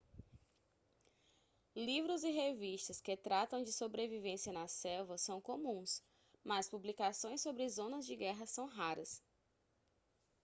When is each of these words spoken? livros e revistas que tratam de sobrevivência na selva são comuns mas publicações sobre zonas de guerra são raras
livros 1.75 2.23
e 2.23 2.31
revistas 2.31 2.99
que 2.99 3.15
tratam 3.15 3.61
de 3.61 3.71
sobrevivência 3.71 4.51
na 4.51 4.67
selva 4.67 5.15
são 5.15 5.39
comuns 5.39 6.01
mas 6.43 6.67
publicações 6.67 7.39
sobre 7.43 7.69
zonas 7.69 8.07
de 8.07 8.15
guerra 8.15 8.47
são 8.47 8.65
raras 8.65 9.21